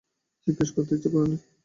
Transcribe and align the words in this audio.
জিজ্ঞেস 0.47 0.69
করতে 0.75 0.91
ইচ্ছা 0.95 1.09
করে 1.13 1.25
নি। 1.31 1.37